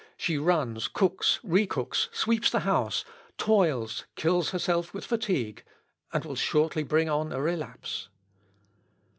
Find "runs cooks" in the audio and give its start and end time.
0.39-1.39